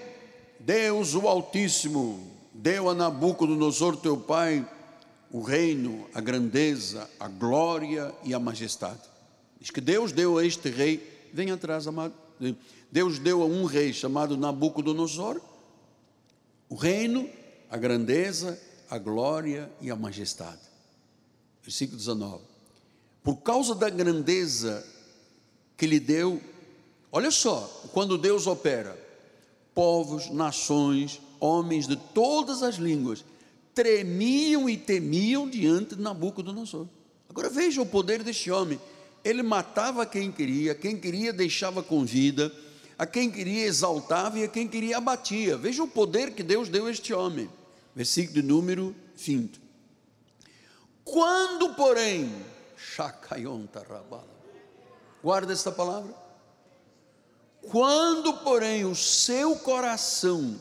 [0.59, 4.67] Deus o Altíssimo, deu a Nabucodonosor teu pai
[5.35, 9.01] o reino, a grandeza, a glória e a majestade.
[9.61, 12.15] Diz que Deus deu a este rei, vem atrás, amado
[12.91, 15.41] Deus deu a um rei chamado Nabucodonosor
[16.69, 17.29] o reino,
[17.71, 20.61] a grandeza, a glória e a majestade.
[21.63, 22.43] Versículo 19.
[23.23, 24.87] Por causa da grandeza
[25.77, 26.41] que lhe deu,
[27.11, 28.99] olha só, quando Deus opera,
[29.75, 33.25] povos, nações, homens de todas as línguas
[33.75, 36.87] tremiam e temiam diante de Nabucodonosor.
[37.29, 38.81] Agora veja o poder deste homem.
[39.25, 42.53] Ele matava quem queria, quem queria deixava com vida,
[42.99, 45.57] a quem queria exaltava e a quem queria abatia.
[45.57, 47.51] Veja o poder que Deus deu a este homem.
[47.95, 49.61] Versículo de número 20.
[51.05, 52.33] Quando, porém,
[55.23, 56.15] guarda esta palavra.
[57.71, 60.61] Quando, porém, o seu coração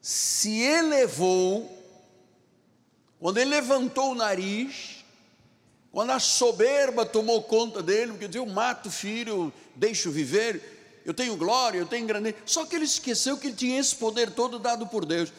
[0.00, 1.70] se elevou,
[3.18, 5.04] quando ele levantou o nariz,
[5.90, 10.73] quando a soberba tomou conta dele, porque dizia, eu mato filho, eu deixo viver,
[11.04, 12.36] eu tenho glória, eu tenho grandeza.
[12.46, 15.32] Só que ele esqueceu que ele tinha esse poder todo dado por Deus.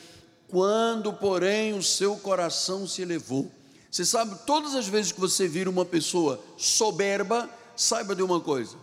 [0.48, 3.52] Quando, porém, o seu coração se elevou.
[3.90, 8.78] Você sabe, todas as vezes que você vira uma pessoa soberba, saiba de uma coisa: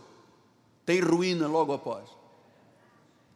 [0.85, 2.09] tem ruína logo após.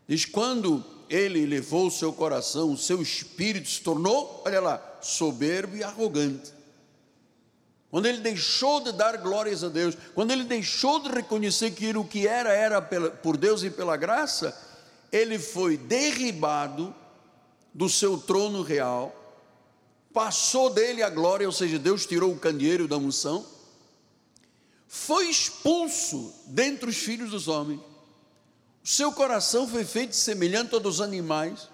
[0.09, 5.77] Diz quando ele elevou o seu coração, o seu espírito se tornou, olha lá, soberbo
[5.77, 6.56] e arrogante.
[7.91, 12.05] Quando ele deixou de dar glórias a Deus, quando ele deixou de reconhecer que o
[12.05, 14.57] que era era por Deus e pela graça,
[15.11, 16.95] ele foi derribado
[17.73, 19.15] do seu trono real,
[20.13, 23.47] passou dele a glória, ou seja, Deus tirou o candeeiro da unção,
[24.89, 27.81] foi expulso dentre os filhos dos homens
[28.87, 31.69] o seu coração foi feito semelhante ao dos animais.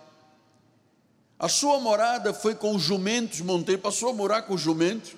[1.38, 5.12] A sua morada foi com os jumentos monteiros, passou a morar com os jumentos.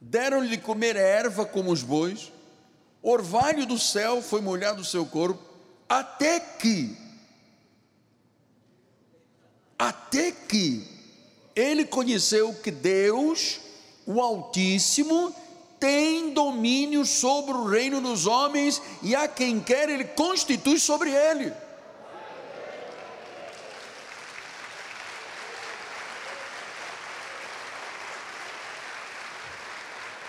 [0.00, 2.32] Deram-lhe de comer erva como os bois.
[3.02, 5.42] Orvalho do céu foi molhado o seu corpo,
[5.88, 6.96] até que,
[9.78, 10.86] até que
[11.54, 13.60] ele conheceu que Deus,
[14.06, 15.34] o Altíssimo,
[15.78, 21.52] tem domínio sobre o reino dos homens e a quem quer ele constitui sobre ele.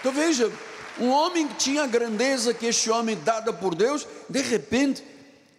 [0.01, 0.51] Então veja,
[0.99, 5.03] um homem que tinha a grandeza que este homem dada por Deus, de repente,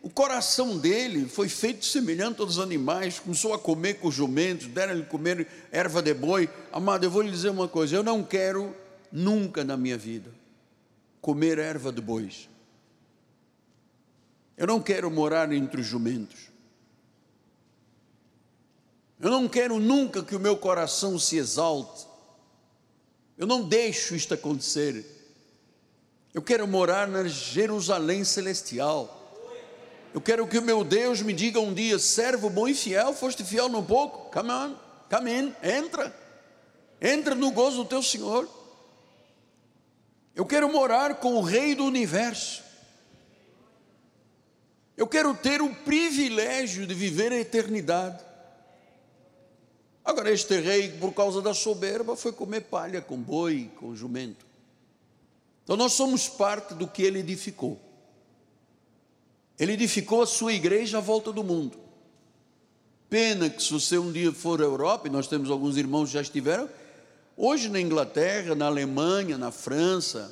[0.02, 5.04] o coração dele foi feito semelhante aos animais, começou a comer com os jumentos, deram-lhe
[5.04, 6.50] comer erva de boi.
[6.72, 8.74] Amado, eu vou lhe dizer uma coisa: eu não quero
[9.12, 10.30] nunca na minha vida
[11.20, 12.48] comer erva de bois.
[14.56, 16.50] Eu não quero morar entre os jumentos.
[19.20, 22.11] Eu não quero nunca que o meu coração se exalte.
[23.42, 25.04] Eu não deixo isto acontecer.
[26.32, 29.34] Eu quero morar na Jerusalém celestial.
[30.14, 33.42] Eu quero que o meu Deus me diga um dia: servo bom e fiel, foste
[33.42, 34.30] fiel no pouco.
[34.30, 34.76] Come on,
[35.10, 36.14] come in, entra.
[37.00, 38.48] Entra no gozo do teu Senhor.
[40.36, 42.62] Eu quero morar com o Rei do universo.
[44.96, 48.22] Eu quero ter o privilégio de viver a eternidade.
[50.04, 54.44] Agora, este rei, por causa da soberba, foi comer palha com boi, com jumento.
[55.62, 57.80] Então, nós somos parte do que ele edificou.
[59.58, 61.78] Ele edificou a sua igreja à volta do mundo.
[63.08, 66.14] Pena que, se você um dia for à Europa, e nós temos alguns irmãos que
[66.14, 66.68] já estiveram,
[67.36, 70.30] Hoje na Inglaterra, na Alemanha, na França,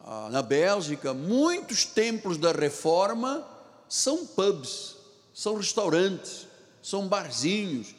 [0.00, 3.46] ah, na Bélgica, muitos templos da reforma
[3.88, 4.96] são pubs,
[5.32, 6.46] são restaurantes,
[6.82, 7.94] são barzinhos.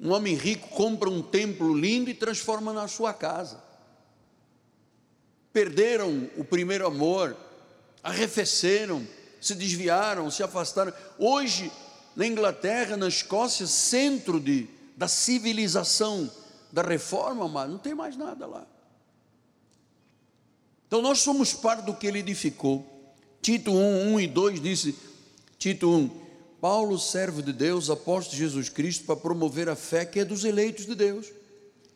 [0.00, 3.62] Um homem rico compra um templo lindo e transforma na sua casa.
[5.52, 7.36] Perderam o primeiro amor,
[8.02, 9.06] arrefeceram,
[9.40, 10.92] se desviaram, se afastaram.
[11.18, 11.72] Hoje,
[12.14, 16.30] na Inglaterra, na Escócia, centro de, da civilização
[16.72, 18.66] da reforma, mas não tem mais nada lá.
[20.86, 23.14] Então nós somos parte do que ele edificou.
[23.42, 24.96] Tito 1, 1 e 2 disse:
[25.58, 26.27] Tito 1,
[26.60, 30.44] Paulo, servo de Deus, apóstolo de Jesus Cristo, para promover a fé que é dos
[30.44, 31.26] eleitos de Deus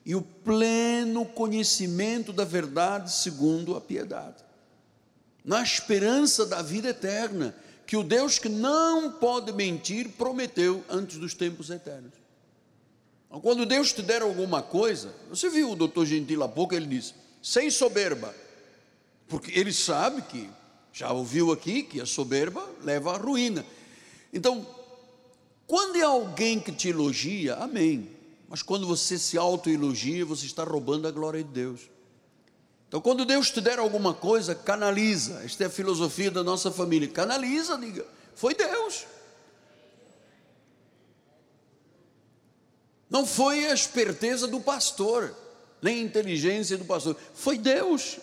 [0.05, 4.43] e o pleno conhecimento da verdade segundo a piedade,
[5.45, 7.55] na esperança da vida eterna,
[7.87, 12.13] que o Deus que não pode mentir prometeu antes dos tempos eternos.
[13.29, 17.15] Quando Deus te der alguma coisa, você viu o doutor Gentil há pouco, ele disse,
[17.43, 18.35] sem soberba,
[19.27, 20.49] porque ele sabe que,
[20.93, 23.65] já ouviu aqui, que a soberba leva à ruína.
[24.33, 24.67] Então,
[25.67, 28.11] quando é alguém que te elogia, amém.
[28.49, 31.81] Mas quando você se autoelogia, você está roubando a glória de Deus.
[32.89, 35.43] Então, quando Deus te der alguma coisa, canaliza.
[35.45, 37.09] Esta é a filosofia da nossa família.
[37.09, 38.07] Canaliza, diga.
[38.35, 39.07] Foi Deus.
[43.09, 45.37] Não foi a esperteza do pastor,
[45.83, 48.19] nem a inteligência do pastor, foi Deus.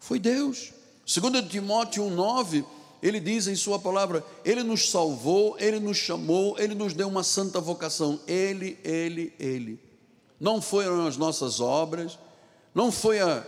[0.00, 0.72] Foi Deus.
[1.06, 2.64] Segundo Timóteo 1:9,
[3.06, 7.22] ele diz em sua palavra: Ele nos salvou, Ele nos chamou, Ele nos deu uma
[7.22, 8.18] santa vocação.
[8.26, 9.78] Ele, Ele, Ele.
[10.40, 12.18] Não foram as nossas obras,
[12.74, 13.46] não foi a,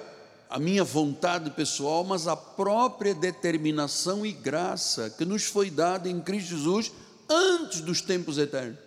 [0.48, 6.20] a minha vontade pessoal, mas a própria determinação e graça que nos foi dada em
[6.20, 6.92] Cristo Jesus
[7.28, 8.78] antes dos tempos eternos.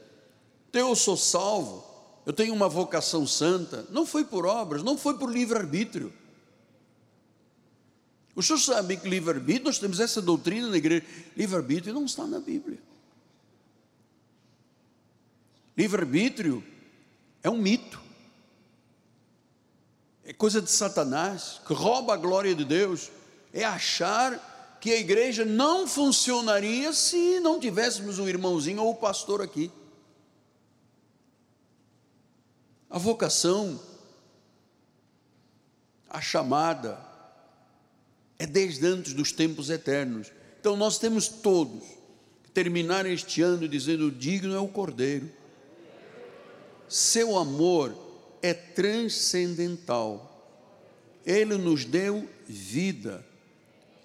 [0.69, 1.83] Então eu sou salvo,
[2.25, 6.13] eu tenho uma vocação santa, não foi por obras, não foi por livre-arbítrio.
[8.35, 11.05] O senhor sabe que livre-arbítrio, nós temos essa doutrina na igreja,
[11.35, 12.79] livre-arbítrio não está na Bíblia.
[15.77, 16.63] Livre-arbítrio
[17.43, 17.99] é um mito,
[20.23, 23.11] é coisa de Satanás, que rouba a glória de Deus,
[23.51, 29.41] é achar que a igreja não funcionaria se não tivéssemos um irmãozinho ou o pastor
[29.41, 29.71] aqui.
[32.89, 33.79] A vocação,
[36.09, 37.10] a chamada,
[38.41, 40.31] é desde antes dos tempos eternos.
[40.59, 41.83] Então nós temos todos
[42.43, 45.29] que terminar este ano dizendo: digno é o Cordeiro.
[46.89, 47.95] Seu amor
[48.41, 50.27] é transcendental.
[51.23, 53.23] Ele nos deu vida.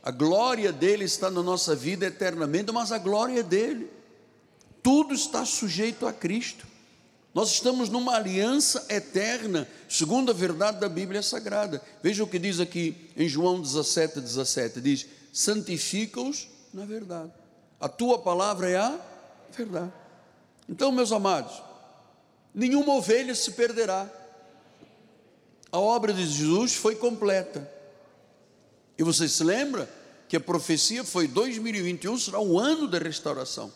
[0.03, 3.89] A glória dele está na nossa vida eternamente, mas a glória dele.
[4.83, 6.67] Tudo está sujeito a Cristo.
[7.37, 11.83] Nós estamos numa aliança eterna, segundo a verdade da Bíblia Sagrada.
[12.03, 17.31] Veja o que diz aqui em João 17, 17: diz: santifica-os na verdade.
[17.79, 18.99] A tua palavra é a
[19.55, 19.93] verdade.
[20.67, 21.63] Então, meus amados,
[22.55, 24.11] nenhuma ovelha se perderá.
[25.71, 27.71] A obra de Jesus foi completa.
[28.97, 29.87] E você se lembra
[30.27, 33.71] que a profecia foi 2021 será o ano da restauração.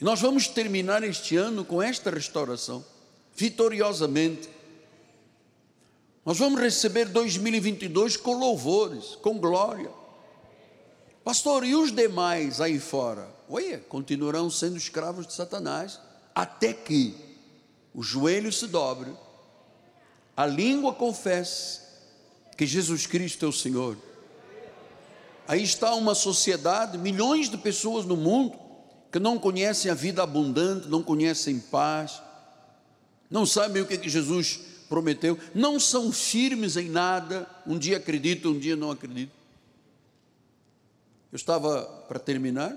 [0.00, 2.84] E nós vamos terminar este ano com esta restauração,
[3.34, 4.48] vitoriosamente.
[6.24, 9.90] Nós vamos receber 2022 com louvores, com glória.
[11.24, 13.28] Pastor, e os demais aí fora?
[13.48, 15.98] Olha, continuarão sendo escravos de Satanás,
[16.34, 17.14] até que
[17.94, 19.10] o joelho se dobre,
[20.36, 21.80] a língua confesse
[22.56, 23.96] que Jesus Cristo é o Senhor.
[25.48, 28.65] Aí está uma sociedade, milhões de pessoas no mundo,
[29.16, 32.20] que não conhecem a vida abundante, não conhecem paz,
[33.30, 34.60] não sabem o que, que Jesus
[34.90, 39.34] prometeu, não são firmes em nada, um dia acreditam, um dia não acreditam.
[41.32, 42.76] Eu estava, para terminar,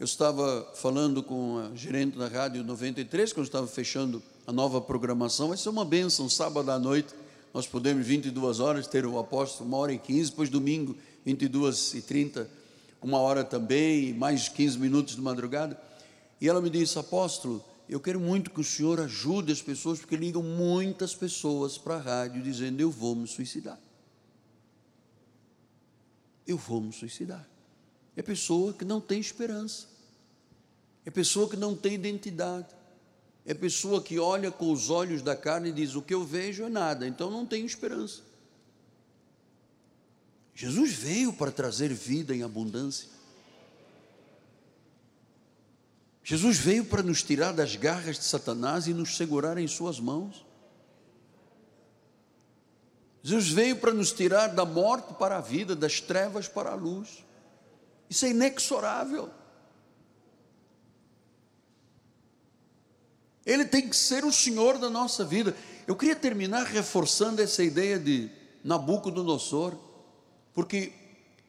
[0.00, 5.50] eu estava falando com a gerente da Rádio 93, quando estava fechando a nova programação,
[5.50, 7.14] vai ser uma benção, sábado à noite,
[7.54, 12.02] nós podemos 22 horas ter o apóstolo, uma hora e 15, depois domingo 22 e
[12.02, 12.65] 30
[13.02, 15.80] uma hora também, mais 15 minutos de madrugada.
[16.40, 20.16] E ela me disse: Apóstolo, eu quero muito que o senhor ajude as pessoas, porque
[20.16, 23.78] ligam muitas pessoas para a rádio dizendo: Eu vou me suicidar.
[26.46, 27.46] Eu vou me suicidar.
[28.16, 29.86] É pessoa que não tem esperança,
[31.04, 32.74] é pessoa que não tem identidade,
[33.44, 36.64] é pessoa que olha com os olhos da carne e diz: O que eu vejo
[36.64, 38.22] é nada, então não tenho esperança.
[40.56, 43.10] Jesus veio para trazer vida em abundância.
[46.24, 50.46] Jesus veio para nos tirar das garras de Satanás e nos segurar em Suas mãos.
[53.22, 57.22] Jesus veio para nos tirar da morte para a vida, das trevas para a luz.
[58.08, 59.28] Isso é inexorável.
[63.44, 65.54] Ele tem que ser o Senhor da nossa vida.
[65.86, 68.30] Eu queria terminar reforçando essa ideia de
[68.64, 69.85] Nabucodonosor.
[70.56, 70.90] Porque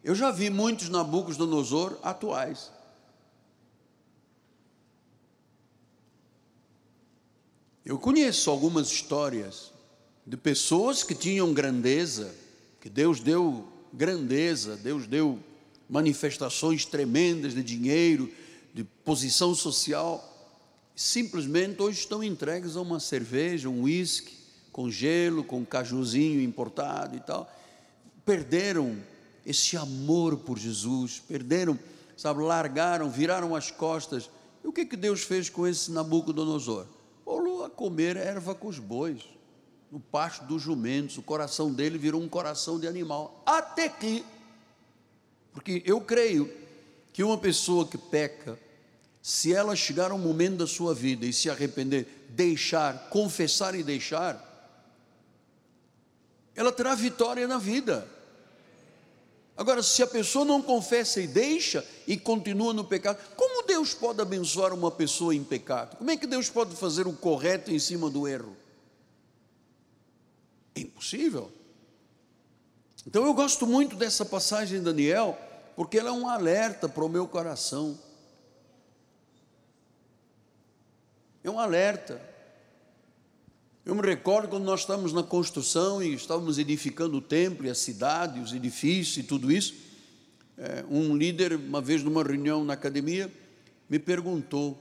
[0.04, 2.70] eu já vi muitos Nabucodonosor atuais.
[7.86, 9.72] Eu conheço algumas histórias
[10.26, 12.36] de pessoas que tinham grandeza,
[12.82, 15.40] que Deus deu grandeza, Deus deu
[15.90, 18.30] manifestações tremendas de dinheiro,
[18.74, 20.22] de posição social,
[20.94, 24.36] simplesmente hoje estão entregues a uma cerveja, um uísque,
[24.70, 27.50] com gelo, com cajuzinho importado e tal,
[28.28, 29.02] perderam
[29.46, 31.80] esse amor por Jesus, perderam,
[32.18, 34.30] sabe, largaram, viraram as costas.
[34.62, 36.86] E o que, que Deus fez com esse Nabucodonosor?
[37.24, 39.22] Pô, a comer erva com os bois,
[39.90, 43.42] no pasto dos jumentos, o coração dele virou um coração de animal.
[43.46, 44.26] Até que,
[45.54, 46.52] porque eu creio
[47.14, 48.60] que uma pessoa que peca,
[49.22, 54.44] se ela chegar um momento da sua vida e se arrepender, deixar, confessar e deixar,
[56.54, 58.17] ela terá vitória na vida.
[59.58, 64.22] Agora, se a pessoa não confessa e deixa e continua no pecado, como Deus pode
[64.22, 65.98] abençoar uma pessoa em pecado?
[65.98, 68.56] Como é que Deus pode fazer o correto em cima do erro?
[70.76, 71.52] É impossível.
[73.08, 75.36] Então eu gosto muito dessa passagem Daniel,
[75.76, 77.98] porque ela é um alerta para o meu coração.
[81.44, 82.22] É um alerta.
[83.88, 87.74] Eu me recordo quando nós estávamos na construção e estávamos edificando o templo e a
[87.74, 89.76] cidade, os edifícios e tudo isso.
[90.58, 93.34] É, um líder, uma vez numa reunião na academia,
[93.90, 94.78] me perguntou: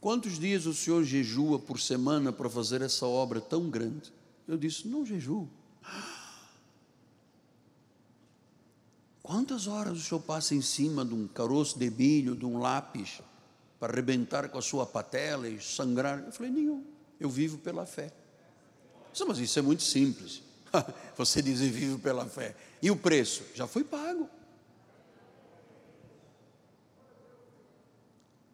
[0.00, 4.10] quantos dias o senhor jejua por semana para fazer essa obra tão grande?
[4.48, 5.46] Eu disse: não jejuo.
[9.22, 13.20] Quantas horas o senhor passa em cima de um caroço de milho, de um lápis,
[13.78, 16.24] para arrebentar com a sua patela e sangrar?
[16.24, 16.82] Eu falei: nenhum.
[17.20, 18.10] Eu vivo pela fé.
[19.26, 20.42] Mas isso é muito simples.
[21.16, 22.54] Você diz vivo pela fé.
[22.80, 23.42] E o preço?
[23.54, 24.28] Já foi pago.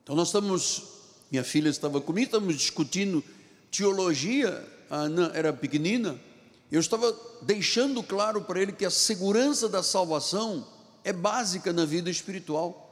[0.03, 0.83] Então nós estamos,
[1.31, 3.25] minha filha estava comigo, estamos discutindo
[3.71, 6.21] teologia, a Ana era pequenina,
[6.71, 10.67] eu estava deixando claro para ele que a segurança da salvação
[11.03, 12.85] é básica na vida espiritual.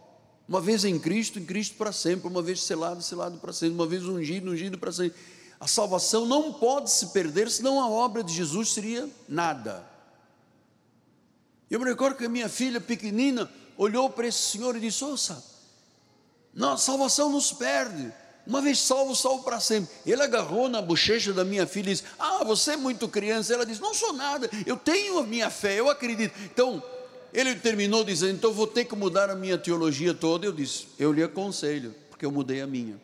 [0.48, 3.86] Uma vez em Cristo, em Cristo para sempre, uma vez selado, selado para sempre, uma
[3.86, 5.18] vez ungido, ungido para sempre.
[5.62, 9.86] A salvação não pode se perder, senão a obra de Jesus seria nada.
[11.70, 13.48] Eu me recordo que a minha filha pequenina
[13.78, 15.40] olhou para esse senhor e disse: Ouça,
[16.52, 18.12] não, a salvação não se perde.
[18.44, 19.88] Uma vez salvo, salvo para sempre.
[20.04, 23.54] Ele agarrou na bochecha da minha filha e disse: Ah, você é muito criança.
[23.54, 26.34] Ela disse: Não sou nada, eu tenho a minha fé, eu acredito.
[26.44, 26.82] Então,
[27.32, 30.44] ele terminou dizendo: Então vou ter que mudar a minha teologia toda.
[30.44, 33.00] Eu disse: Eu lhe aconselho, porque eu mudei a minha.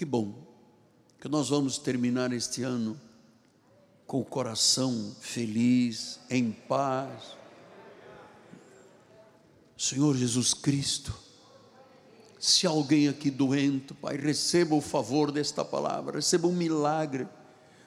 [0.00, 0.32] Que bom
[1.20, 2.98] que nós vamos terminar este ano
[4.06, 7.36] com o coração feliz, em paz.
[9.76, 11.14] Senhor Jesus Cristo,
[12.38, 17.28] se alguém aqui doente, Pai, receba o favor desta palavra, receba um milagre.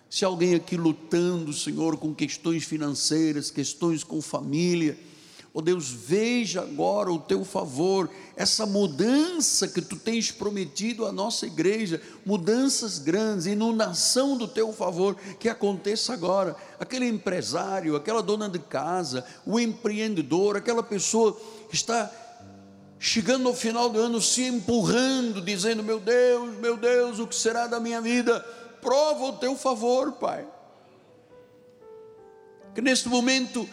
[0.08, 4.96] Se alguém aqui lutando, Senhor, com questões financeiras, questões com família,
[5.56, 11.46] Oh Deus, veja agora o teu favor, essa mudança que tu tens prometido à nossa
[11.46, 16.56] igreja, mudanças grandes, inundação do teu favor, que aconteça agora.
[16.80, 21.38] Aquele empresário, aquela dona de casa, o empreendedor, aquela pessoa
[21.70, 22.12] que está
[22.98, 27.68] chegando ao final do ano se empurrando, dizendo: Meu Deus, meu Deus, o que será
[27.68, 28.40] da minha vida?
[28.82, 30.48] Prova o teu favor, Pai.
[32.74, 33.70] Que neste momento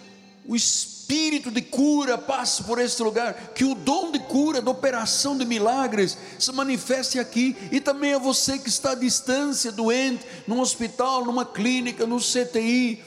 [0.47, 1.00] o espírito
[1.51, 6.17] de cura passe por este lugar, que o dom de cura, da operação de milagres,
[6.39, 11.45] se manifeste aqui, e também a você que está à distância, doente, num hospital, numa
[11.45, 13.03] clínica, no CTI,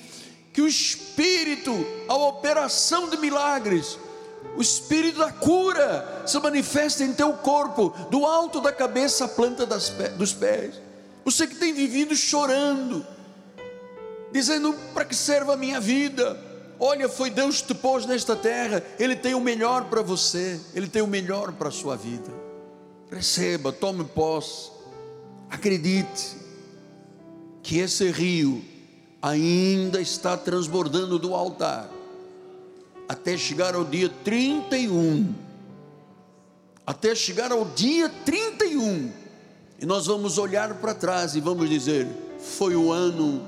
[0.51, 1.71] que o espírito,
[2.09, 3.97] a operação de milagres,
[4.57, 9.65] o espírito da cura se manifeste em teu corpo, do alto da cabeça à planta
[9.65, 10.75] dos pés.
[11.23, 13.05] Você que tem vivido chorando,
[14.31, 16.52] dizendo: para que serve a minha vida?
[16.85, 20.85] Olha, foi Deus que te pôs nesta terra, Ele tem o melhor para você, Ele
[20.85, 22.29] tem o melhor para a sua vida.
[23.09, 24.69] Receba, tome posse,
[25.49, 26.35] acredite
[27.61, 28.61] que esse rio
[29.21, 31.89] ainda está transbordando do altar,
[33.07, 35.33] até chegar ao dia 31.
[36.85, 39.09] Até chegar ao dia 31,
[39.79, 42.05] e nós vamos olhar para trás e vamos dizer:
[42.39, 43.41] foi o ano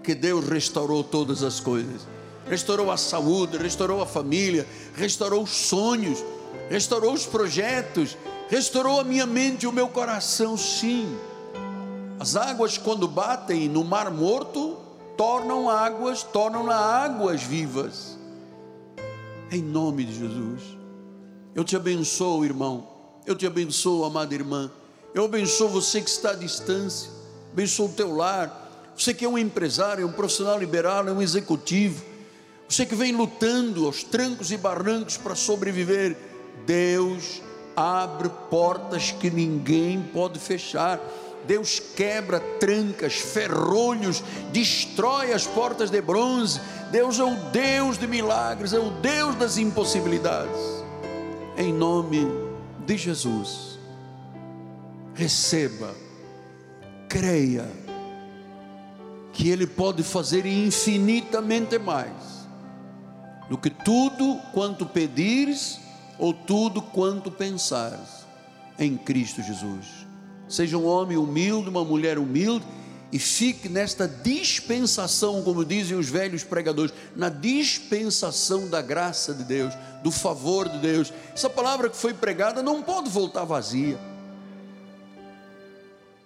[0.00, 2.17] que Deus restaurou todas as coisas
[2.48, 6.24] restaurou a saúde, restaurou a família, restaurou os sonhos,
[6.68, 8.16] restaurou os projetos,
[8.48, 11.16] restaurou a minha mente e o meu coração, sim.
[12.18, 14.76] As águas, quando batem no mar morto,
[15.16, 18.18] tornam águas, tornam águas vivas.
[19.50, 20.62] Em nome de Jesus.
[21.54, 22.88] Eu te abençoo, irmão.
[23.24, 24.70] Eu te abençoo, amada irmã.
[25.14, 27.10] Eu abençoo você que está à distância.
[27.52, 28.66] Abençoo o teu lar.
[28.96, 32.02] Você que é um empresário, um profissional liberal, um executivo
[32.68, 36.14] você que vem lutando aos trancos e barrancos para sobreviver,
[36.66, 37.40] Deus
[37.74, 41.00] abre portas que ninguém pode fechar.
[41.46, 46.60] Deus quebra trancas, ferrolhos, destrói as portas de bronze.
[46.92, 50.60] Deus é o Deus de milagres, é o Deus das impossibilidades.
[51.56, 52.26] Em nome
[52.84, 53.78] de Jesus,
[55.14, 55.94] receba,
[57.08, 57.66] creia,
[59.32, 62.37] que Ele pode fazer infinitamente mais
[63.48, 65.80] do que tudo quanto pedires
[66.18, 68.26] ou tudo quanto pensares
[68.78, 70.06] em Cristo Jesus.
[70.48, 72.64] Seja um homem humilde, uma mulher humilde
[73.10, 79.72] e fique nesta dispensação, como dizem os velhos pregadores, na dispensação da graça de Deus,
[80.02, 81.12] do favor de Deus.
[81.32, 83.98] Essa palavra que foi pregada não pode voltar vazia.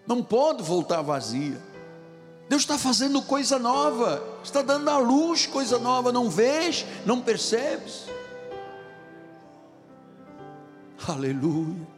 [0.06, 1.60] Não pode voltar vazia.
[2.52, 8.04] Deus está fazendo coisa nova, está dando à luz coisa nova, não vês, não percebes.
[11.08, 11.88] Aleluia.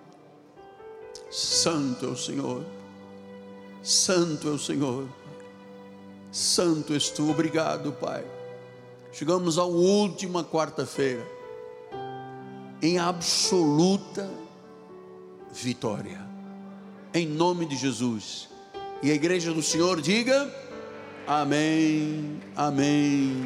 [1.29, 2.65] Santo é o Senhor.
[3.83, 5.09] Santo é o Senhor.
[6.31, 7.29] Santo és tu.
[7.29, 8.25] Obrigado, Pai.
[9.11, 11.27] Chegamos à última quarta-feira
[12.81, 14.31] em absoluta
[15.51, 16.25] vitória.
[17.13, 18.54] Em nome de Jesus.
[19.05, 20.51] E a igreja do Senhor diga:
[21.27, 23.37] Amém, Amém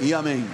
[0.00, 0.44] e Amém.